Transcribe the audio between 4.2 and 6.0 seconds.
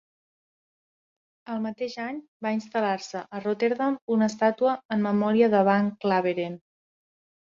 estàtua en memòria de van